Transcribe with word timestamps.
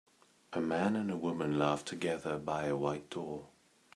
A 0.53 0.59
man 0.59 0.95
and 0.95 1.11
a 1.11 1.15
woman 1.15 1.59
laugh 1.59 1.85
together 1.85 2.39
by 2.39 2.65
a 2.65 2.75
white 2.75 3.11
door. 3.11 3.49